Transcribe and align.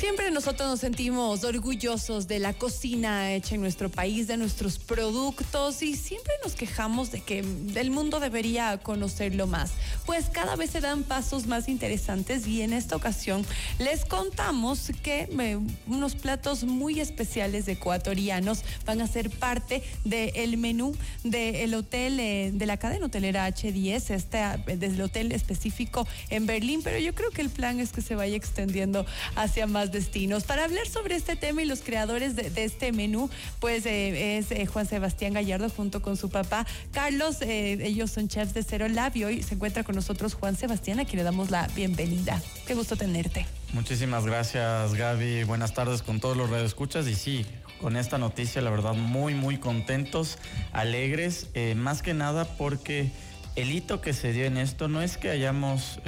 Siempre 0.00 0.30
nosotros 0.30 0.66
nos 0.66 0.80
sentimos 0.80 1.44
orgullosos 1.44 2.26
de 2.26 2.38
la 2.38 2.54
cocina 2.54 3.34
hecha 3.34 3.54
en 3.56 3.60
nuestro 3.60 3.90
país, 3.90 4.26
de 4.28 4.38
nuestros 4.38 4.78
productos 4.78 5.82
y 5.82 5.94
siempre 5.94 6.32
nos 6.42 6.54
quejamos 6.54 7.12
de 7.12 7.20
que 7.20 7.40
el 7.40 7.90
mundo 7.90 8.18
debería 8.18 8.78
conocerlo 8.78 9.46
más. 9.46 9.72
Pues 10.06 10.30
cada 10.30 10.56
vez 10.56 10.70
se 10.70 10.80
dan 10.80 11.02
pasos 11.02 11.46
más 11.46 11.68
interesantes 11.68 12.46
y 12.46 12.62
en 12.62 12.72
esta 12.72 12.96
ocasión 12.96 13.44
les 13.78 14.06
contamos 14.06 14.90
que 15.02 15.28
eh, 15.38 15.58
unos 15.86 16.14
platos 16.14 16.64
muy 16.64 16.98
especiales 16.98 17.68
ecuatorianos 17.68 18.64
van 18.86 19.02
a 19.02 19.06
ser 19.06 19.28
parte 19.28 19.82
del 20.06 20.56
menú 20.56 20.96
del 21.24 21.74
hotel 21.74 22.18
eh, 22.20 22.52
de 22.54 22.64
la 22.64 22.78
cadena 22.78 23.04
hotelera 23.04 23.46
H10, 23.46 24.14
este, 24.14 24.38
desde 24.66 24.94
el 24.94 25.02
hotel 25.02 25.32
específico 25.32 26.08
en 26.30 26.46
Berlín, 26.46 26.80
pero 26.82 26.98
yo 26.98 27.14
creo 27.14 27.30
que 27.32 27.42
el 27.42 27.50
plan 27.50 27.80
es 27.80 27.92
que 27.92 28.00
se 28.00 28.14
vaya 28.14 28.34
extendiendo 28.34 29.04
hacia 29.36 29.66
más 29.66 29.89
destinos. 29.92 30.44
Para 30.44 30.64
hablar 30.64 30.86
sobre 30.86 31.14
este 31.14 31.36
tema 31.36 31.62
y 31.62 31.64
los 31.64 31.80
creadores 31.80 32.36
de, 32.36 32.50
este 32.64 32.92
menú, 32.92 33.30
pues 33.58 33.86
eh, 33.86 34.38
es 34.38 34.50
eh, 34.50 34.66
Juan 34.66 34.86
Sebastián 34.86 35.32
Gallardo 35.32 35.68
junto 35.70 36.02
con 36.02 36.16
su 36.16 36.30
papá 36.30 36.66
Carlos. 36.92 37.42
Eh, 37.42 37.78
ellos 37.82 38.10
son 38.10 38.28
chefs 38.28 38.54
de 38.54 38.62
Cero 38.62 38.88
Lab 38.88 39.16
y 39.16 39.24
hoy 39.24 39.42
se 39.42 39.54
encuentra 39.54 39.84
con 39.84 39.94
nosotros 39.94 40.34
Juan 40.34 40.56
Sebastián, 40.56 41.00
a 41.00 41.04
quien 41.04 41.18
le 41.18 41.24
damos 41.24 41.50
la 41.50 41.66
bienvenida. 41.68 42.40
Qué 42.66 42.74
gusto 42.74 42.96
tenerte. 42.96 43.46
Muchísimas 43.72 44.26
gracias, 44.26 44.94
Gaby. 44.94 45.44
Buenas 45.44 45.74
tardes 45.74 46.02
con 46.02 46.20
todos 46.20 46.36
los 46.36 46.50
radioescuchas. 46.50 47.06
Y 47.06 47.14
sí, 47.14 47.46
con 47.80 47.96
esta 47.96 48.18
noticia, 48.18 48.60
la 48.62 48.70
verdad, 48.70 48.94
muy, 48.94 49.34
muy 49.34 49.58
contentos, 49.58 50.38
alegres, 50.72 51.48
más 51.76 52.02
que 52.02 52.14
nada 52.14 52.44
porque 52.56 53.10
el 53.56 53.70
hito 53.70 54.00
que 54.00 54.12
se 54.12 54.32
dio 54.32 54.44
en 54.44 54.56
esto 54.56 54.88
no 54.88 55.02
es 55.02 55.16
que 55.16 55.30
hayamos 55.30 56.00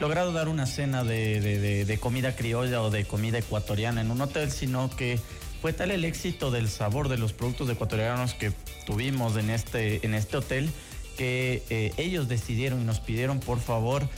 logrado 0.00 0.32
dar 0.32 0.48
una 0.48 0.66
cena 0.66 1.04
de, 1.04 1.98
comida 2.00 2.36
criolla 2.36 2.82
o 2.82 2.90
de 2.90 3.04
comida 3.04 3.38
ecuatoriana 3.38 4.00
en 4.00 4.10
un 4.10 4.20
hotel, 4.20 4.50
sino 4.50 4.90
que 4.90 5.18
fue 5.60 5.72
tal 5.72 5.90
el 5.90 6.04
éxito 6.04 6.50
del 6.50 6.68
sabor 6.68 7.08
de 7.08 7.18
los 7.18 7.32
productos 7.32 7.68
ecuatorianos 7.68 8.34
que 8.34 8.52
tuvimos 8.86 9.36
en 9.36 9.50
este, 9.50 10.04
en 10.06 10.14
este 10.14 10.36
hotel 10.36 10.70
que 11.16 11.64
eh, 11.68 11.92
ellos 11.96 12.28
decidieron 12.28 12.80
y 12.80 12.84
nos 12.84 13.00
pidieron 13.00 13.40
por 13.40 13.58
favor 13.58 14.08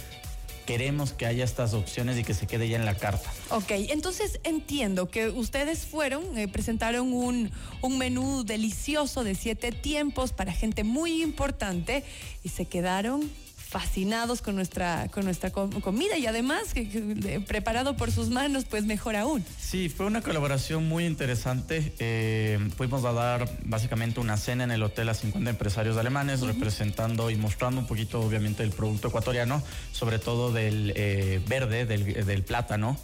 queremos 0.66 1.12
que 1.12 1.26
haya 1.26 1.42
estas 1.42 1.74
opciones 1.74 2.16
y 2.16 2.22
que 2.22 2.32
se 2.32 2.46
quede 2.46 2.68
ya 2.68 2.76
en 2.76 2.84
la 2.84 2.94
carta. 2.94 3.28
Ok, 3.48 3.72
entonces 3.88 4.38
entiendo 4.44 5.10
que 5.10 5.28
ustedes 5.28 5.84
fueron, 5.84 6.38
eh, 6.38 6.46
presentaron 6.46 7.12
un, 7.12 7.50
un 7.82 7.98
menú 7.98 8.44
delicioso 8.44 9.24
de 9.24 9.34
siete 9.34 9.72
tiempos 9.72 10.32
para 10.32 10.52
gente 10.52 10.84
muy 10.84 11.22
importante 11.22 12.04
y 12.44 12.50
se 12.50 12.66
quedaron 12.66 13.28
fascinados 13.70 14.42
con 14.42 14.56
nuestra, 14.56 15.06
con 15.12 15.24
nuestra 15.24 15.50
comida 15.50 16.18
y 16.18 16.26
además 16.26 16.74
que, 16.74 17.40
preparado 17.46 17.96
por 17.96 18.10
sus 18.10 18.28
manos, 18.28 18.64
pues 18.68 18.84
mejor 18.84 19.14
aún. 19.14 19.44
Sí, 19.60 19.88
fue 19.88 20.06
una 20.06 20.22
colaboración 20.22 20.88
muy 20.88 21.06
interesante. 21.06 21.94
Eh, 22.00 22.58
fuimos 22.76 23.04
a 23.04 23.12
dar 23.12 23.48
básicamente 23.62 24.18
una 24.18 24.36
cena 24.36 24.64
en 24.64 24.72
el 24.72 24.82
hotel 24.82 25.08
a 25.08 25.14
50 25.14 25.48
empresarios 25.50 25.96
alemanes, 25.96 26.40
representando 26.40 27.30
y 27.30 27.36
mostrando 27.36 27.80
un 27.80 27.86
poquito, 27.86 28.20
obviamente, 28.20 28.64
el 28.64 28.72
producto 28.72 29.06
ecuatoriano, 29.06 29.62
sobre 29.92 30.18
todo 30.18 30.52
del 30.52 30.92
eh, 30.96 31.40
verde, 31.46 31.86
del, 31.86 32.26
del 32.26 32.42
plátano. 32.42 32.98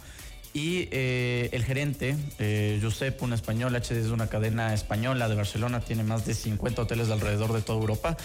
Y 0.57 0.89
eh, 0.89 1.49
el 1.51 1.63
gerente, 1.63 2.15
eh, 2.39 2.79
Josep, 2.81 3.21
un 3.21 3.31
español, 3.31 3.75
HD 3.75 3.91
es 3.91 4.07
una 4.07 4.25
cadena 4.25 4.73
española 4.73 5.29
de 5.29 5.35
Barcelona, 5.35 5.81
tiene 5.81 6.01
más 6.01 6.25
de 6.25 6.33
50 6.33 6.81
hoteles 6.81 7.11
alrededor 7.11 7.53
de 7.53 7.61
toda 7.61 7.79
Europa, 7.79 8.17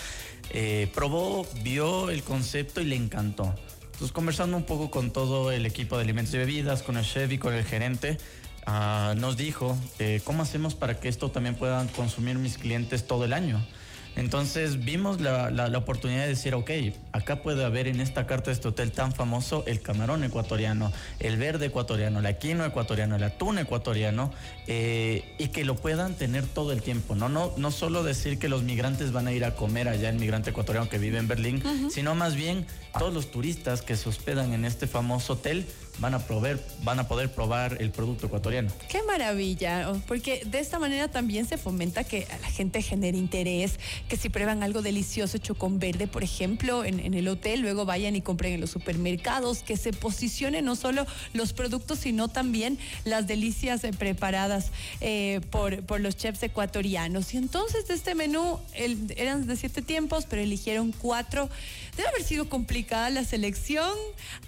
eh, 0.48 0.90
probó, 0.94 1.46
vio 1.62 2.08
el 2.08 2.22
concepto 2.22 2.80
y 2.80 2.86
le 2.86 2.96
encantó. 2.96 3.54
Entonces, 3.84 4.12
conversando 4.12 4.56
un 4.56 4.62
poco 4.62 4.90
con 4.90 5.10
todo 5.10 5.52
el 5.52 5.66
equipo 5.66 5.98
de 5.98 6.04
alimentos 6.04 6.32
y 6.32 6.38
bebidas, 6.38 6.82
con 6.82 6.96
el 6.96 7.04
chef 7.04 7.30
y 7.32 7.36
con 7.36 7.52
el 7.52 7.64
gerente, 7.64 8.16
ah, 8.64 9.12
nos 9.18 9.36
dijo, 9.36 9.76
¿cómo 10.24 10.42
hacemos 10.42 10.74
para 10.74 10.98
que 10.98 11.10
esto 11.10 11.30
también 11.30 11.54
puedan 11.54 11.86
consumir 11.88 12.38
mis 12.38 12.56
clientes 12.56 13.06
todo 13.06 13.26
el 13.26 13.34
año? 13.34 13.62
Entonces 14.16 14.84
vimos 14.84 15.20
la, 15.20 15.50
la, 15.50 15.78
oportunidad 15.78 16.22
de 16.22 16.28
decir, 16.28 16.54
ok, 16.54 16.70
acá 17.12 17.42
puede 17.42 17.64
haber 17.64 17.86
en 17.88 18.00
esta 18.00 18.26
carta 18.26 18.50
de 18.50 18.54
este 18.54 18.68
hotel 18.68 18.92
tan 18.92 19.12
famoso 19.12 19.64
el 19.66 19.80
camarón 19.80 20.22
ecuatoriano, 20.24 20.92
el 21.18 21.36
verde 21.36 21.66
ecuatoriano, 21.66 22.20
la 22.20 22.34
quinoa 22.34 22.66
ecuatoriano, 22.66 23.16
el 23.16 23.22
atún 23.24 23.58
ecuatoriano, 23.58 24.32
eh, 24.66 25.34
y 25.38 25.48
que 25.48 25.64
lo 25.64 25.76
puedan 25.76 26.14
tener 26.14 26.46
todo 26.46 26.72
el 26.72 26.82
tiempo, 26.82 27.14
¿no? 27.14 27.28
No, 27.28 27.52
no 27.56 27.70
solo 27.70 28.02
decir 28.02 28.38
que 28.38 28.48
los 28.48 28.62
migrantes 28.62 29.12
van 29.12 29.26
a 29.26 29.32
ir 29.32 29.44
a 29.44 29.54
comer 29.54 29.88
allá 29.88 30.10
el 30.10 30.16
migrante 30.16 30.50
ecuatoriano 30.50 30.88
que 30.88 30.98
vive 30.98 31.18
en 31.18 31.28
Berlín, 31.28 31.62
sino 31.90 32.14
más 32.14 32.34
bien 32.34 32.66
todos 32.98 33.14
los 33.14 33.30
turistas 33.30 33.82
que 33.82 33.96
se 33.96 34.08
hospedan 34.08 34.52
en 34.52 34.64
este 34.64 34.86
famoso 34.86 35.34
hotel 35.34 35.66
van 35.98 36.14
a, 36.14 36.18
proveer, 36.18 36.60
van 36.82 36.98
a 36.98 37.06
poder 37.06 37.30
probar 37.30 37.76
el 37.80 37.90
producto 37.90 38.26
ecuatoriano. 38.26 38.70
Qué 38.88 39.02
maravilla, 39.02 39.90
oh, 39.90 40.00
porque 40.06 40.42
de 40.46 40.58
esta 40.58 40.78
manera 40.78 41.08
también 41.08 41.46
se 41.46 41.58
fomenta 41.58 42.04
que 42.04 42.26
la 42.40 42.48
gente 42.48 42.82
genere 42.82 43.18
interés, 43.18 43.78
que 44.08 44.16
si 44.16 44.28
prueban 44.28 44.62
algo 44.62 44.82
delicioso 44.82 45.36
hecho 45.36 45.54
con 45.54 45.78
verde, 45.78 46.06
por 46.06 46.24
ejemplo, 46.24 46.84
en, 46.84 47.12
el 47.12 47.28
hotel, 47.28 47.60
luego 47.60 47.84
vayan 47.84 48.16
y 48.16 48.22
compren 48.22 48.54
en 48.54 48.60
los 48.60 48.70
supermercados, 48.70 49.62
que 49.62 49.76
se 49.76 49.92
posicionen 49.92 50.64
no 50.64 50.76
solo 50.76 51.06
los 51.34 51.52
productos, 51.52 51.98
sino 51.98 52.28
también 52.28 52.78
las 53.04 53.26
delicias 53.26 53.84
eh, 53.84 53.92
preparadas 53.92 54.70
eh, 55.00 55.40
por, 55.50 55.82
por 55.84 56.00
los 56.00 56.16
chefs 56.16 56.42
ecuatorianos. 56.42 57.34
Y 57.34 57.36
entonces 57.36 57.86
de 57.86 57.94
este 57.94 58.14
menú 58.14 58.58
eran 59.16 59.46
de 59.46 59.56
siete 59.56 59.82
tiempos, 59.82 60.26
pero 60.28 60.42
eligieron 60.42 60.92
cuatro. 60.92 61.48
Debe 61.96 62.08
haber 62.08 62.22
sido 62.24 62.48
complicada 62.48 63.10
la 63.10 63.24
selección. 63.24 63.92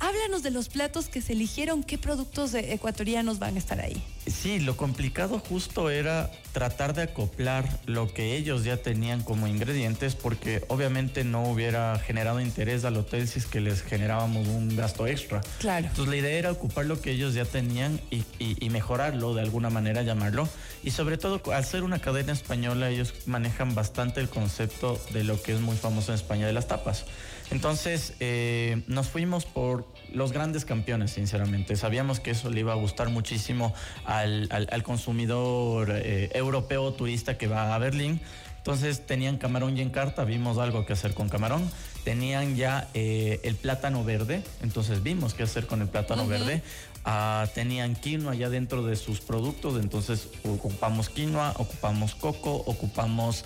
Háblanos 0.01 0.43
de 0.43 0.51
los 0.51 0.69
platos 0.69 1.09
que 1.09 1.21
se 1.21 1.34
eligieron, 1.35 1.83
¿qué 1.83 1.99
productos 1.99 2.55
ecuatorianos 2.55 3.39
van 3.39 3.57
a 3.57 3.59
estar 3.59 3.81
ahí? 3.81 4.03
Sí, 4.27 4.59
lo 4.59 4.77
complicado 4.77 5.39
justo 5.39 5.91
era 5.91 6.31
tratar 6.53 6.95
de 6.95 7.03
acoplar 7.03 7.69
lo 7.87 8.13
que 8.13 8.37
ellos 8.37 8.65
ya 8.65 8.79
tenían 8.79 9.23
como 9.23 9.47
ingredientes 9.47 10.15
porque 10.15 10.65
obviamente 10.69 11.25
no 11.25 11.43
hubiera 11.43 11.99
generado 11.99 12.41
interés 12.41 12.85
al 12.85 12.97
hotel 12.97 13.29
si 13.29 13.39
es 13.39 13.47
que 13.47 13.61
les 13.61 13.83
generábamos 13.83 14.47
un 14.49 14.75
gasto 14.77 15.07
extra. 15.07 15.43
Claro. 15.59 15.87
Entonces 15.89 16.09
la 16.09 16.17
idea 16.17 16.39
era 16.39 16.53
ocupar 16.53 16.87
lo 16.87 17.01
que 17.01 17.11
ellos 17.11 17.35
ya 17.35 17.45
tenían 17.45 18.01
y, 18.11 18.25
y 18.39 18.71
mejorarlo 18.71 19.35
de 19.35 19.43
alguna 19.43 19.69
manera, 19.69 20.03
llamarlo. 20.03 20.49
Y 20.83 20.91
sobre 20.91 21.19
todo, 21.19 21.41
al 21.53 21.65
ser 21.65 21.83
una 21.83 21.99
cadena 21.99 22.33
española, 22.33 22.91
ellos 22.91 23.15
manejan 23.27 23.75
bastante 23.75 24.21
el 24.21 24.29
concepto 24.29 25.01
de 25.13 25.25
lo 25.25 25.41
que 25.43 25.53
es 25.55 25.61
muy 25.61 25.77
famoso 25.77 26.13
en 26.13 26.17
España 26.17 26.47
de 26.47 26.53
las 26.53 26.69
tapas. 26.69 27.05
Entonces 27.51 28.15
eh, 28.21 28.83
nos 28.87 29.09
fuimos 29.09 29.45
por 29.45 29.87
los 30.13 30.33
grandes 30.33 30.65
campeones, 30.65 31.13
sinceramente. 31.13 31.77
Sabíamos 31.77 32.21
que 32.21 32.31
eso 32.31 32.51
le 32.51 32.61
iba 32.61 32.73
a 32.73 32.77
gustar 32.77 33.09
muchísimo 33.11 33.75
al, 34.19 34.83
consumidor 34.83 35.91
eh, 35.91 36.31
europeo 36.35 36.93
turista 36.93 37.37
que 37.39 37.47
va 37.47 37.75
a 37.75 37.79
Berlín. 37.79 38.21
Entonces 38.59 39.07
tenían 39.07 39.37
camarón 39.37 39.77
y 39.77 39.83
en 39.83 39.91
carta, 39.91 40.25
vimos 40.25 40.59
algo 40.59 40.87
que 40.87 40.95
hacer 40.95 41.15
con 41.15 41.29
camarón. 41.29 41.71
Tenían 42.03 42.57
ya 42.57 42.89
eh, 42.95 43.41
el 43.45 43.57
plátano 43.57 44.05
verde, 44.05 44.43
entonces 44.63 45.03
vimos 45.03 45.35
qué 45.35 45.43
hacer 45.43 45.67
con 45.67 45.83
el 45.83 45.89
plátano 45.89 46.27
verde. 46.27 46.63
Ah, 47.05 47.47
tenían 47.55 47.95
quinoa 47.95 48.35
ya 48.35 48.49
dentro 48.49 48.83
de 48.83 48.97
sus 48.97 49.21
productos, 49.21 49.79
entonces 49.79 50.29
ocupamos 50.45 51.11
quinoa, 51.11 51.55
ocupamos 51.59 52.15
coco, 52.15 52.55
ocupamos 52.67 53.45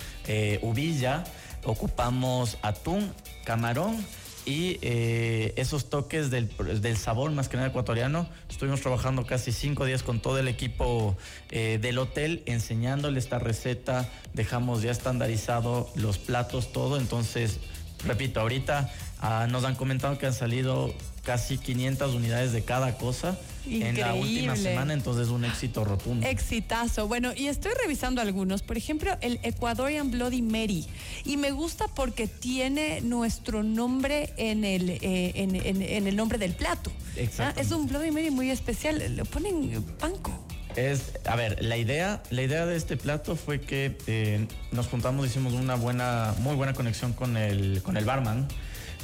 uvilla, 0.61 1.25
ocupamos 1.65 2.57
atún 2.61 3.11
camarón 3.43 3.97
y 4.45 4.77
eh, 4.81 5.53
esos 5.57 5.89
toques 5.89 6.29
del, 6.29 6.49
sabor 6.97 7.31
más 7.31 7.49
que 7.49 7.57
nada 7.57 7.69
ecuatoriano. 7.69 8.27
Estuvimos 8.49 8.81
trabajando 8.81 9.25
casi 9.25 9.51
cinco 9.51 9.85
días 9.85 10.03
con 10.03 10.19
todo 10.19 10.39
el 10.39 10.47
equipo 10.47 11.17
eh, 11.51 11.79
del 11.81 11.97
hotel 11.97 12.43
enseñándole 12.45 13.19
esta 13.19 13.39
receta. 13.39 14.09
Dejamos 14.33 14.81
ya 14.81 14.91
estandarizado 14.91 15.89
los 15.95 16.17
platos, 16.17 16.71
todo. 16.71 16.97
Entonces, 16.97 17.59
repito, 18.05 18.39
ahorita 18.39 18.91
ah, 19.19 19.47
nos 19.49 19.63
han 19.63 19.75
comentado 19.75 20.17
que 20.17 20.25
han 20.25 20.33
salido 20.33 20.93
casi 21.29 21.59
500 21.59 22.15
unidades 22.15 22.53
de 22.53 22.63
cada 22.63 22.97
cosa 22.97 23.37
en 23.67 23.99
la 23.99 24.15
última 24.15 24.55
semana, 24.55 24.93
entonces 24.93 25.27
un 25.27 25.45
éxito 25.45 25.85
rotundo. 25.85 26.25
Exitazo. 26.25 27.07
Bueno, 27.07 27.33
y 27.37 27.49
estoy 27.49 27.71
revisando 27.79 28.19
algunos, 28.19 28.63
por 28.63 28.77
ejemplo, 28.77 29.15
el 29.21 29.39
Ecuadorian 29.43 30.09
Bloody 30.09 30.41
Mary. 30.41 30.87
Y 31.25 31.37
me 31.37 31.51
gusta 31.51 31.87
porque 31.87 32.25
tiene 32.25 33.01
nuestro 33.01 33.61
nombre 33.61 34.33
en 34.37 34.65
el, 34.65 34.89
eh, 34.89 35.33
en, 35.35 36.07
el 36.07 36.15
nombre 36.15 36.39
del 36.39 36.53
plato. 36.53 36.91
Exacto. 37.15 37.61
Es 37.61 37.69
un 37.69 37.85
Bloody 37.85 38.09
Mary 38.09 38.31
muy 38.31 38.49
especial, 38.49 39.15
lo 39.15 39.23
ponen 39.25 39.83
panco. 39.99 40.31
Es, 40.75 41.11
a 41.25 41.35
ver, 41.35 41.63
la 41.63 41.77
idea, 41.77 42.23
la 42.31 42.41
idea 42.41 42.65
de 42.65 42.75
este 42.75 42.97
plato 42.97 43.35
fue 43.35 43.61
que 43.61 43.95
eh, 44.07 44.47
nos 44.71 44.87
juntamos, 44.87 45.27
hicimos 45.27 45.53
una 45.53 45.75
buena, 45.75 46.33
muy 46.39 46.55
buena 46.55 46.73
conexión 46.73 47.13
con 47.13 47.37
el, 47.37 47.83
con 47.83 47.97
el 47.97 48.05
barman 48.05 48.47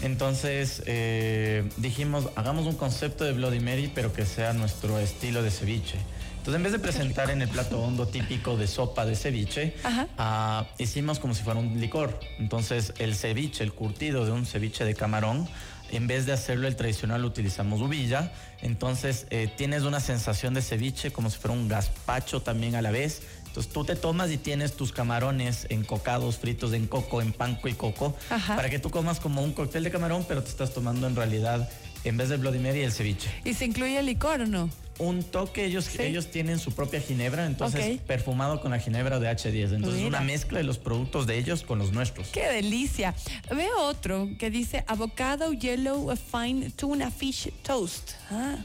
entonces 0.01 0.83
eh, 0.86 1.68
dijimos, 1.77 2.30
hagamos 2.36 2.65
un 2.65 2.75
concepto 2.75 3.24
de 3.24 3.33
Bloody 3.33 3.59
Mary, 3.59 3.92
pero 3.94 4.13
que 4.13 4.25
sea 4.25 4.53
nuestro 4.53 5.00
estilo 5.00 5.42
de 5.44 5.51
ceviche. 5.51 5.97
Entonces, 6.38 6.57
en 6.57 6.63
vez 6.63 6.74
de 6.74 6.80
presentar 6.80 7.31
en 7.31 7.42
el 7.42 7.50
plato 7.50 7.81
hondo 7.81 8.07
típico 8.07 8.56
de 8.56 8.68
sopa 8.68 9.03
de 9.03 9.15
ceviche, 9.15 9.74
ah, 10.19 10.68
hicimos 10.77 11.18
como 11.18 11.33
si 11.33 11.42
fuera 11.42 11.59
un 11.59 11.80
licor. 11.80 12.19
Entonces, 12.38 12.94
el 13.00 13.15
ceviche, 13.15 13.63
el 13.63 13.74
curtido 13.74 14.25
de 14.25 14.31
un 14.31 14.45
ceviche 14.45 14.86
de 14.86 14.94
camarón, 14.94 15.50
en 15.92 16.07
vez 16.07 16.25
de 16.25 16.33
hacerlo 16.33 16.68
el 16.68 16.75
tradicional 16.75 17.25
utilizamos 17.25 17.81
uvilla. 17.81 18.31
Entonces 18.62 19.27
eh, 19.30 19.51
tienes 19.56 19.83
una 19.83 20.00
sensación 20.00 20.53
de 20.53 20.62
ceviche 20.62 21.12
como 21.12 21.30
si 21.30 21.38
fuera 21.38 21.53
un 21.53 21.68
gazpacho 21.68 22.42
también 22.42 22.75
a 22.75 22.81
la 22.81 22.92
vez. 22.92 23.21
Entonces 23.56 23.72
tú 23.72 23.86
te 23.86 23.96
tomas 23.96 24.30
y 24.31 24.38
tienes 24.38 24.74
tus 24.74 24.92
camarones 24.92 25.66
encocados, 25.69 26.36
fritos 26.36 26.74
en 26.74 26.88
coco, 26.88 27.22
en 27.22 27.31
panco 27.31 27.69
y 27.69 27.74
coco, 27.74 28.13
para 28.48 28.69
que 28.69 28.80
tú 28.80 28.90
comas 28.90 29.22
como 29.22 29.42
un 29.42 29.54
cóctel 29.54 29.86
de 29.86 29.92
camarón, 29.92 30.25
pero 30.28 30.44
te 30.44 30.50
estás 30.50 30.74
tomando 30.74 31.07
en 31.07 31.16
realidad 31.16 31.69
en 32.04 32.18
vez 32.18 32.28
del 32.28 32.40
Bloody 32.40 32.60
Mary 32.60 32.81
el 32.81 32.92
ceviche. 32.92 33.30
¿Y 33.46 33.54
se 33.54 33.63
incluye 33.63 33.98
el 33.98 34.07
licor 34.07 34.42
o 34.42 34.46
no? 34.46 34.69
un 34.98 35.24
toque, 35.24 35.66
ellos, 35.66 35.90
ellos 36.00 36.28
tienen 36.28 36.60
su 36.60 36.72
propia 36.72 37.02
ginebra, 37.02 37.46
entonces 37.46 38.00
perfumado 38.02 38.62
con 38.62 38.72
la 38.72 38.80
ginebra 38.80 39.19
de 39.19 39.30
H10. 39.30 39.75
Entonces 39.75 40.02
es 40.02 40.07
una 40.07 40.22
mezcla 40.22 40.57
de 40.57 40.63
los 40.63 40.78
productos 40.78 41.28
de 41.28 41.38
ellos 41.38 41.63
con 41.63 41.80
los 41.80 41.92
nuestros. 41.92 42.30
¡Qué 42.30 42.48
delicia! 42.48 43.13
Veo 43.54 43.78
otro 43.84 44.30
que 44.40 44.50
dice 44.50 44.84
avocado 44.88 45.52
yellow 45.54 46.13
fine 46.16 46.69
tuna 46.72 47.12
fish 47.12 47.52
toast. 47.63 48.12
Ah. 48.31 48.57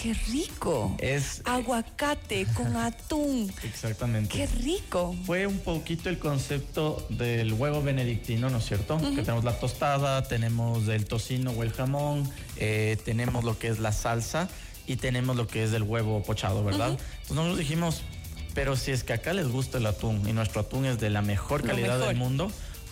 ¡Qué 0.00 0.14
rico! 0.14 0.96
Es 0.98 1.42
aguacate 1.44 2.46
con 2.54 2.74
atún. 2.76 3.52
Exactamente. 3.62 4.34
¡Qué 4.34 4.46
rico! 4.46 5.14
Fue 5.26 5.46
un 5.46 5.58
poquito 5.58 6.08
el 6.08 6.18
concepto 6.18 7.06
del 7.10 7.52
huevo 7.52 7.82
benedictino, 7.82 8.48
¿no 8.48 8.58
es 8.58 8.64
cierto? 8.64 8.96
Que 8.98 9.22
tenemos 9.22 9.44
la 9.44 9.58
tostada, 9.60 10.22
tenemos 10.22 10.88
el 10.88 11.04
tocino 11.04 11.50
o 11.50 11.62
el 11.62 11.72
jamón, 11.72 12.26
eh, 12.56 12.96
tenemos 13.04 13.44
lo 13.44 13.58
que 13.58 13.68
es 13.68 13.78
la 13.78 13.92
salsa 13.92 14.48
y 14.86 14.96
tenemos 14.96 15.36
lo 15.36 15.46
que 15.46 15.64
es 15.64 15.72
el 15.74 15.82
huevo 15.82 16.22
pochado, 16.22 16.64
¿verdad? 16.64 16.92
Entonces 16.92 17.36
nosotros 17.36 17.58
dijimos, 17.58 18.02
pero 18.54 18.76
si 18.76 18.92
es 18.92 19.04
que 19.04 19.12
acá 19.12 19.34
les 19.34 19.48
gusta 19.48 19.76
el 19.76 19.86
atún 19.86 20.26
y 20.26 20.32
nuestro 20.32 20.62
atún 20.62 20.86
es 20.86 20.98
de 20.98 21.10
la 21.10 21.20
mejor 21.20 21.62
calidad 21.62 21.98
del 21.98 22.16
mundo, 22.16 22.50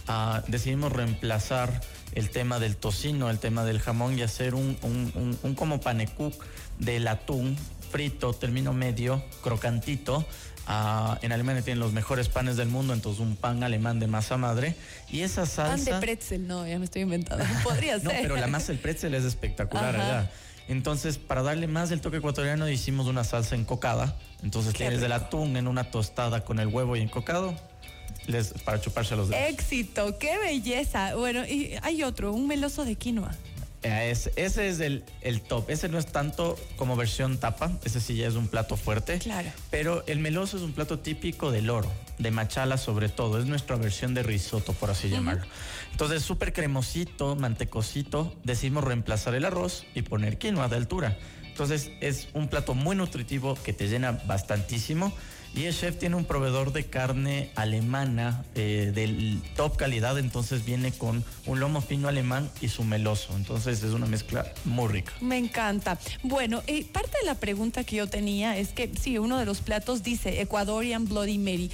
uh, 0.09 0.43
decidimos 0.47 0.93
reemplazar 0.93 1.81
el 2.13 2.31
tema 2.31 2.59
del 2.59 2.77
tocino, 2.77 3.31
el 3.31 3.39
tema 3.39 3.65
del 3.65 3.81
jamón 3.81 4.19
y 4.19 4.23
hacer 4.23 4.55
un, 4.55 4.77
un, 4.83 5.39
un, 5.43 5.55
como 5.55 5.81
panecook 5.81 6.35
del 6.79 7.09
atún 7.09 7.57
frito, 7.91 8.33
término 8.33 8.73
medio, 8.73 9.23
crocantito. 9.43 10.27
Uh, 10.69 11.17
en 11.23 11.33
Alemania 11.33 11.63
tienen 11.63 11.81
los 11.81 11.95
mejores 11.95 12.29
panes 12.29 12.59
del 12.59 12.69
mundo, 12.69 12.93
entonces 12.93 13.21
un 13.21 13.37
pan 13.37 13.63
alemán 13.63 14.01
de 14.01 14.07
masa 14.07 14.37
madre. 14.37 14.75
Y 15.11 15.21
esa 15.21 15.47
salsa. 15.47 15.77
Pan 15.77 15.85
de 15.85 15.95
pretzel, 16.07 16.47
no, 16.47 16.67
ya 16.67 16.79
me 16.79 16.85
estoy 16.85 17.03
inventando. 17.03 17.45
Podría 17.65 17.99
ser. 17.99 18.05
no, 18.05 18.11
pero 18.11 18.37
la 18.37 18.47
masa 18.47 18.69
del 18.69 18.79
pretzel 18.79 19.15
es 19.15 19.25
espectacular, 19.25 19.93
¿verdad? 19.93 20.31
Entonces, 20.69 21.17
para 21.17 21.43
darle 21.43 21.67
más 21.67 21.89
del 21.89 22.03
toque 22.03 22.19
ecuatoriano, 22.19 22.69
hicimos 22.69 23.07
una 23.07 23.25
salsa 23.25 23.55
encocada. 23.55 24.17
Entonces, 24.43 24.75
tienes 24.75 25.03
el 25.03 25.13
atún 25.13 25.57
en 25.57 25.67
una 25.67 25.91
tostada 25.91 26.45
con 26.45 26.59
el 26.59 26.67
huevo 26.67 26.95
y 26.97 27.01
encocado. 27.01 27.55
Les, 28.27 28.53
para 28.65 28.81
chuparse 28.81 29.17
los 29.17 29.29
dedos. 29.29 29.49
Éxito, 29.49 30.19
qué 30.19 30.39
belleza. 30.39 31.15
Bueno, 31.15 31.47
y 31.47 31.75
hay 31.83 32.03
otro, 32.03 32.33
un 32.33 32.47
meloso 32.47 32.85
de 32.85 32.97
quinoa. 32.97 33.35
Eh, 33.83 34.11
ese 34.11 34.69
es 34.69 34.81
el, 34.81 35.05
el, 35.21 35.41
top. 35.41 35.71
Ese 35.71 35.89
no 35.89 35.99
es 35.99 36.07
tanto 36.07 36.59
como 36.77 36.97
versión 36.97 37.39
tapa, 37.39 37.71
ese 37.85 38.01
sí 38.01 38.17
ya 38.17 38.27
es 38.27 38.35
un 38.35 38.49
plato 38.49 38.77
fuerte. 38.77 39.19
Claro. 39.19 39.51
Pero 39.71 40.05
el 40.07 40.19
meloso 40.19 40.57
es 40.57 40.63
un 40.65 40.73
plato 40.73 40.99
típico 40.99 41.53
del 41.53 41.71
oro, 41.71 41.91
de 42.19 42.31
machala 42.31 42.77
sobre 42.77 43.09
todo. 43.09 43.39
Es 43.39 43.47
nuestra 43.47 43.77
versión 43.77 44.15
de 44.15 44.25
risotto, 44.25 44.73
por 44.73 44.91
así 44.91 45.09
llamarlo. 45.09 45.47
Entonces, 45.93 46.23
súper 46.23 46.53
cremosito, 46.53 47.37
mantecosito. 47.37 48.35
Decimos 48.43 48.83
reemplazar 48.83 49.35
el 49.35 49.45
arroz 49.45 49.87
y 49.95 50.03
poner 50.03 50.39
quinoa 50.39 50.69
de 50.69 50.77
altura. 50.77 51.17
Entonces, 51.45 51.91
es 52.01 52.29
un 52.35 52.49
plato 52.49 52.75
muy 52.75 52.97
nutritivo 52.97 53.57
que 53.63 53.73
te 53.73 53.89
llena 53.89 54.13
bastantísimo 54.27 55.13
y 55.59 55.73
chef 55.73 55.99
tiene 55.99 56.15
un 56.15 56.25
proveedor 56.25 56.73
de 56.73 56.85
carne 56.85 57.51
alemana 57.57 58.45
eh, 58.55 58.93
de 58.95 59.39
top 59.57 59.77
calidad, 59.77 60.17
entonces 60.19 60.65
viene 60.65 60.93
con 60.93 61.25
un 61.47 61.59
lomo 61.59 61.81
fino 61.81 62.07
alemán 62.07 62.49
y 62.61 62.69
su 62.69 62.85
meloso. 62.85 63.35
Entonces 63.37 63.83
es 63.83 63.93
una 63.93 64.07
mezcla 64.07 64.53
muy 64.65 64.89
rica. 64.89 65.13
Me 65.21 65.37
encanta. 65.37 65.99
Bueno, 66.23 66.63
eh, 66.69 66.85
parte 66.85 67.19
de 67.21 67.27
la 67.27 67.35
pregunta 67.35 67.83
que 67.83 67.97
yo 67.97 68.07
tenía 68.07 68.57
es 68.57 68.69
que 68.69 68.91
sí, 69.01 69.19
uno 69.19 69.37
de 69.39 69.47
los 69.47 69.61
platos 69.61 70.05
dice 70.05 70.41
Ecuadorian 70.41 71.07
Bloody 71.07 71.39
Mary. 71.39 71.71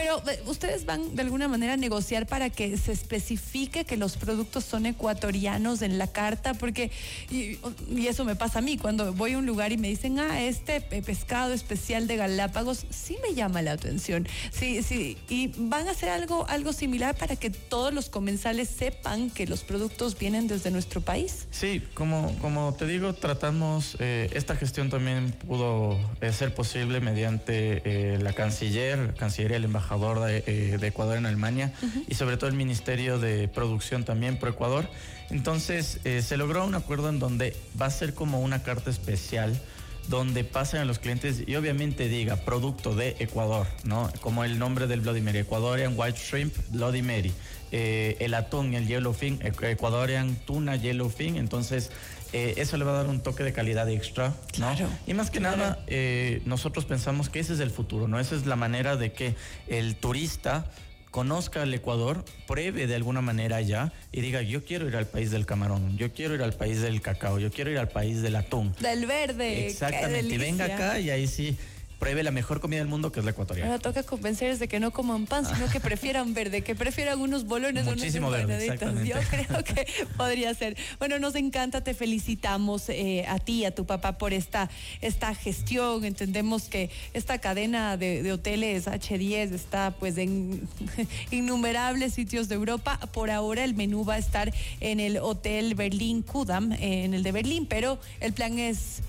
Pero 0.00 0.22
eh, 0.30 0.40
ustedes 0.46 0.86
van 0.86 1.14
de 1.14 1.20
alguna 1.20 1.46
manera 1.46 1.74
a 1.74 1.76
negociar 1.76 2.26
para 2.26 2.48
que 2.48 2.74
se 2.78 2.90
especifique 2.90 3.84
que 3.84 3.98
los 3.98 4.16
productos 4.16 4.64
son 4.64 4.86
ecuatorianos 4.86 5.82
en 5.82 5.98
la 5.98 6.06
carta, 6.06 6.54
porque, 6.54 6.90
y, 7.30 7.58
eso 8.06 8.24
me 8.24 8.34
pasa 8.34 8.60
a 8.60 8.62
mí, 8.62 8.78
cuando 8.78 9.12
voy 9.12 9.34
a 9.34 9.38
un 9.38 9.44
lugar 9.44 9.72
y 9.72 9.76
me 9.76 9.88
dicen, 9.88 10.18
ah, 10.18 10.40
este 10.40 10.80
pescado 10.80 11.52
especial 11.52 12.06
de 12.06 12.16
Galápagos, 12.16 12.86
sí 12.88 13.18
me 13.22 13.34
llama 13.34 13.60
la 13.60 13.72
atención. 13.72 14.26
Sí, 14.50 14.82
sí, 14.82 15.18
y 15.28 15.48
van 15.58 15.86
a 15.86 15.90
hacer 15.90 16.08
algo, 16.08 16.46
algo 16.48 16.72
similar 16.72 17.14
para 17.14 17.36
que 17.36 17.50
todos 17.50 17.92
los 17.92 18.08
comensales 18.08 18.70
sepan 18.70 19.28
que 19.28 19.46
los 19.46 19.64
productos 19.64 20.18
vienen 20.18 20.48
desde 20.48 20.70
nuestro 20.70 21.02
país. 21.02 21.46
Sí, 21.50 21.82
como, 21.92 22.34
como 22.38 22.72
te 22.72 22.86
digo, 22.86 23.12
tratamos, 23.12 23.98
eh, 24.00 24.30
esta 24.32 24.56
gestión 24.56 24.88
también 24.88 25.32
pudo 25.32 26.00
eh, 26.22 26.32
ser 26.32 26.54
posible 26.54 27.00
mediante 27.00 28.16
la 28.18 28.32
canciller, 28.32 29.12
cancillería 29.14 29.56
del 29.56 29.64
embajador 29.64 29.89
eh, 29.90 30.76
de, 30.80 30.86
Ecuador 30.86 31.16
en 31.16 31.26
Alemania 31.26 31.72
y 32.08 32.14
sobre 32.14 32.36
todo 32.36 32.48
el 32.48 32.56
Ministerio 32.56 33.18
de 33.18 33.48
Producción 33.48 34.04
también 34.04 34.38
por 34.38 34.50
Ecuador. 34.50 34.88
Entonces 35.30 36.00
eh, 36.04 36.22
se 36.22 36.36
logró 36.36 36.64
un 36.64 36.74
acuerdo 36.74 37.08
en 37.08 37.18
donde 37.18 37.56
va 37.80 37.86
a 37.86 37.90
ser 37.90 38.14
como 38.14 38.40
una 38.40 38.62
carta 38.62 38.90
especial 38.90 39.60
donde 40.08 40.44
pasen 40.44 40.80
a 40.80 40.84
los 40.84 40.98
clientes 40.98 41.44
y 41.46 41.54
obviamente 41.54 42.08
diga 42.08 42.36
producto 42.36 42.94
de 42.94 43.16
Ecuador, 43.20 43.66
¿no? 43.84 44.10
Como 44.20 44.44
el 44.44 44.58
nombre 44.58 44.86
del 44.86 45.00
Bloody 45.00 45.20
Mary, 45.20 45.38
Ecuadorian 45.38 45.94
White 45.96 46.18
Shrimp 46.18 46.54
Bloody 46.70 47.02
Mary. 47.02 47.32
Eh, 47.72 48.16
el 48.18 48.34
atún, 48.34 48.74
el 48.74 48.88
yellowfin, 48.88 49.38
Ecuadorian 49.42 50.34
tuna 50.44 50.74
yellowfin, 50.74 51.36
entonces 51.36 51.90
eh, 52.32 52.54
eso 52.58 52.76
le 52.76 52.84
va 52.84 52.92
a 52.92 53.02
dar 53.02 53.06
un 53.08 53.20
toque 53.20 53.42
de 53.42 53.52
calidad 53.52 53.88
extra, 53.88 54.34
¿no? 54.58 54.74
y 55.06 55.14
más 55.14 55.30
que 55.30 55.40
nada, 55.40 55.82
eh, 55.86 56.42
nosotros 56.44 56.84
pensamos 56.84 57.28
que 57.28 57.40
ese 57.40 57.54
es 57.54 57.60
el 57.60 57.70
futuro, 57.70 58.08
¿no? 58.08 58.20
Esa 58.20 58.36
es 58.36 58.46
la 58.46 58.56
manera 58.56 58.96
de 58.96 59.12
que 59.12 59.34
el 59.66 59.96
turista 59.96 60.70
conozca 61.10 61.62
el 61.62 61.74
Ecuador, 61.74 62.24
pruebe 62.46 62.86
de 62.86 62.94
alguna 62.94 63.20
manera 63.20 63.56
allá 63.56 63.92
y 64.12 64.20
diga, 64.20 64.42
yo 64.42 64.64
quiero 64.64 64.86
ir 64.86 64.96
al 64.96 65.06
país 65.06 65.30
del 65.30 65.44
camarón, 65.44 65.96
yo 65.98 66.12
quiero 66.12 66.34
ir 66.34 66.42
al 66.42 66.52
país 66.52 66.80
del 66.80 67.00
cacao, 67.00 67.38
yo 67.38 67.50
quiero 67.50 67.70
ir 67.70 67.78
al 67.78 67.88
país 67.88 68.22
del 68.22 68.36
atún. 68.36 68.74
Del 68.80 69.06
verde. 69.06 69.66
Exactamente, 69.66 70.34
y 70.34 70.38
venga 70.38 70.66
acá 70.66 71.00
y 71.00 71.10
ahí 71.10 71.26
sí 71.26 71.58
pruebe 72.00 72.22
la 72.22 72.30
mejor 72.30 72.60
comida 72.60 72.80
del 72.80 72.88
mundo, 72.88 73.12
que 73.12 73.20
es 73.20 73.24
la 73.24 73.32
ecuatoriana. 73.32 73.70
Ahora 73.70 73.82
toca 73.82 74.02
convencerles 74.02 74.58
de 74.58 74.68
que 74.68 74.80
no 74.80 74.90
coman 74.90 75.26
pan, 75.26 75.44
sino 75.44 75.68
que 75.68 75.80
prefieran 75.80 76.32
verde, 76.34 76.62
que 76.62 76.74
prefieran 76.74 77.20
unos 77.20 77.44
bolones 77.44 77.84
Muchísimo 77.84 78.28
unos 78.28 78.46
verde, 78.46 78.78
Yo 79.04 79.16
creo 79.28 79.62
que 79.62 79.86
podría 80.16 80.52
ser. 80.54 80.76
Bueno, 80.98 81.18
nos 81.18 81.34
encanta, 81.34 81.84
te 81.84 81.92
felicitamos 81.92 82.88
eh, 82.88 83.26
a 83.28 83.38
ti, 83.38 83.66
a 83.66 83.74
tu 83.74 83.84
papá 83.84 84.16
por 84.16 84.32
esta, 84.32 84.70
esta 85.02 85.34
gestión. 85.34 86.04
Entendemos 86.06 86.64
que 86.64 86.90
esta 87.12 87.38
cadena 87.38 87.98
de, 87.98 88.32
hoteles 88.32 88.86
H10 88.86 89.52
está 89.52 89.90
pues 89.90 90.16
en 90.16 90.66
innumerables 91.30 92.14
sitios 92.14 92.48
de 92.48 92.54
Europa. 92.54 92.98
Por 93.12 93.30
ahora 93.30 93.62
el 93.62 93.74
menú 93.74 94.06
va 94.06 94.14
a 94.14 94.18
estar 94.18 94.54
en 94.80 95.00
el 95.00 95.18
Hotel 95.18 95.74
Berlín 95.74 96.22
Kudam, 96.22 96.72
eh, 96.72 97.04
en 97.04 97.12
el 97.12 97.22
de 97.22 97.32
Berlín, 97.32 97.66
pero 97.66 97.98
el 98.20 98.32
plan 98.32 98.58
es, 98.58 99.02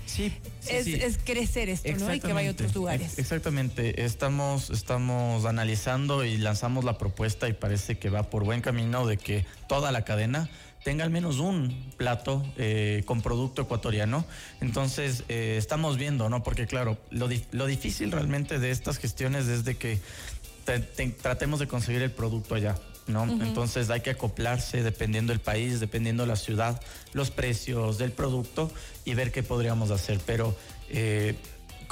es, 0.68 1.18
crecer 1.24 1.70
esto, 1.70 1.90
¿no? 1.98 2.14
Y 2.14 2.20
que 2.20 2.34
vaya 2.34 2.50
a 2.50 2.52
otros 2.52 2.74
lugares. 2.74 2.81
Exactamente, 3.16 4.04
estamos, 4.04 4.70
estamos 4.70 5.44
analizando 5.44 6.24
y 6.24 6.36
lanzamos 6.36 6.84
la 6.84 6.98
propuesta 6.98 7.48
y 7.48 7.52
parece 7.52 7.98
que 7.98 8.10
va 8.10 8.24
por 8.24 8.44
buen 8.44 8.60
camino 8.60 9.06
de 9.06 9.16
que 9.16 9.46
toda 9.68 9.92
la 9.92 10.04
cadena 10.04 10.48
tenga 10.84 11.04
al 11.04 11.10
menos 11.10 11.38
un 11.38 11.92
plato 11.96 12.44
eh, 12.56 13.02
con 13.06 13.22
producto 13.22 13.62
ecuatoriano. 13.62 14.24
Entonces, 14.60 15.24
eh, 15.28 15.56
estamos 15.58 15.96
viendo, 15.96 16.28
¿no? 16.28 16.42
Porque 16.42 16.66
claro, 16.66 16.98
lo, 17.10 17.28
lo, 17.52 17.66
difícil 17.66 18.10
realmente 18.10 18.58
de 18.58 18.70
estas 18.70 18.98
gestiones 18.98 19.46
es 19.46 19.64
de 19.64 19.76
que 19.76 20.00
tratemos 21.22 21.60
de 21.60 21.68
conseguir 21.68 22.02
el 22.02 22.10
producto 22.10 22.54
allá. 22.54 22.76
¿no? 23.08 23.24
Entonces 23.24 23.90
hay 23.90 24.00
que 24.00 24.10
acoplarse 24.10 24.82
dependiendo 24.82 25.32
del 25.32 25.40
país, 25.40 25.80
dependiendo 25.80 26.22
de 26.22 26.28
la 26.28 26.36
ciudad, 26.36 26.80
los 27.12 27.30
precios 27.30 27.98
del 27.98 28.12
producto 28.12 28.70
y 29.04 29.14
ver 29.14 29.32
qué 29.32 29.42
podríamos 29.42 29.90
hacer. 29.90 30.20
Pero 30.24 30.56
eh, 30.88 31.34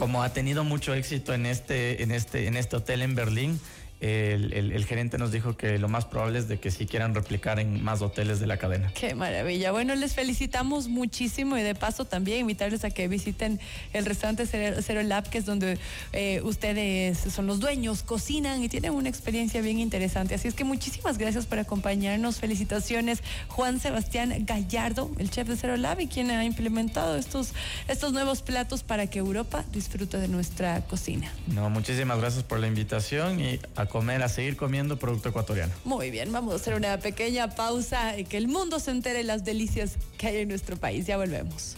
como 0.01 0.23
ha 0.23 0.33
tenido 0.33 0.65
mucho 0.65 0.95
éxito 0.95 1.35
en 1.35 1.45
este, 1.45 2.03
en 2.03 2.11
este, 2.11 2.47
en 2.47 2.57
este 2.57 2.77
hotel 2.77 3.03
en 3.03 3.15
Berlín, 3.15 3.61
el, 4.01 4.85
gerente 4.87 5.19
nos 5.19 5.31
dijo 5.31 5.57
que 5.57 5.79
lo 5.79 5.89
más 5.89 6.07
probable 6.07 6.39
es 6.39 6.49
de 6.49 6.59
que 6.59 6.71
sí 6.71 6.87
quieran 6.87 7.15
replicar 7.15 7.61
en 7.61 7.83
más 7.83 8.01
hoteles 8.01 8.41
de 8.41 8.47
la 8.47 8.57
cadena. 8.57 8.91
Qué 8.95 9.15
maravilla. 9.15 9.73
Bueno, 9.73 9.95
les 9.95 10.15
felicitamos 10.15 10.89
muchísimo 10.89 11.59
y 11.59 11.63
de 11.63 11.75
paso 11.75 12.07
también 12.07 12.41
invitarles 12.41 12.85
a 12.85 12.91
que 12.91 13.09
visiten 13.09 13.61
el 13.93 14.07
restaurante 14.07 14.47
Cero 14.47 15.03
Lab, 15.03 15.29
que 15.29 15.39
es 15.39 15.47
donde 15.47 15.79
eh, 16.13 16.41
ustedes 16.45 17.19
son 17.19 17.47
los 17.47 17.61
dueños, 17.61 18.03
cocinan 18.03 18.63
y 18.65 18.69
tienen 18.69 18.93
una 18.93 19.09
experiencia 19.09 19.61
bien 19.61 19.79
interesante. 19.79 20.35
Así 20.35 20.49
es 20.49 20.55
que 20.55 20.65
muchísimas 20.65 21.19
gracias 21.19 21.47
por 21.47 21.59
acompañarnos. 21.59 22.39
Felicitaciones, 22.39 23.23
Juan 23.49 23.81
Sebastián 23.81 24.35
Gallardo, 24.47 25.11
el 25.19 25.31
chef 25.31 25.49
de 25.49 25.57
Cero 25.57 25.77
Lab 25.77 26.01
y 26.01 26.07
quien 26.07 26.31
ha 26.31 26.45
implementado 26.45 27.17
estos, 27.17 27.53
estos 27.89 28.13
nuevos 28.13 28.41
platos 28.43 28.83
para 28.83 29.09
que 29.09 29.19
Europa 29.19 29.65
disfrute 29.73 30.19
de 30.19 30.29
nuestra 30.29 30.81
cocina. 30.83 31.31
No, 31.49 31.69
muchísimas 31.69 32.19
gracias 32.19 32.45
por 32.45 32.61
la 32.61 32.67
invitación 32.67 33.41
y 33.41 33.61
a 33.77 33.90
comer, 33.91 34.23
a 34.23 34.29
seguir 34.31 34.57
comiendo 34.57 34.99
producto 34.99 35.29
ecuatoriano. 35.29 35.73
Muy 35.85 36.11
bien, 36.11 36.33
vamos 36.33 36.55
a 36.55 36.57
hacer 36.57 36.75
una 36.75 36.99
pequeña 36.99 37.55
pausa 37.55 38.19
y 38.19 38.25
que 38.25 38.39
el 38.39 38.49
mundo 38.49 38.81
se 38.81 38.91
entere 38.91 39.23
las 39.25 39.45
delicias 39.45 39.97
que 40.17 40.29
hay 40.29 40.37
en 40.39 40.49
nuestro 40.49 40.77
país. 40.79 41.07
Ya 41.07 41.19
volvemos. 41.19 41.77